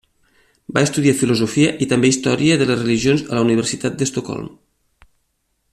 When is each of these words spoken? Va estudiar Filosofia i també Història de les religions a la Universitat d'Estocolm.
Va 0.77 0.81
estudiar 0.87 1.13
Filosofia 1.19 1.75
i 1.85 1.87
també 1.91 2.11
Història 2.13 2.57
de 2.61 2.69
les 2.71 2.81
religions 2.81 3.25
a 3.29 3.35
la 3.39 3.45
Universitat 3.49 4.01
d'Estocolm. 4.01 4.49